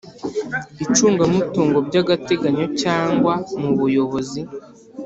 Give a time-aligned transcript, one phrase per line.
[0.85, 4.41] icungamutungo by agateganyo cyangwa mu buyobozi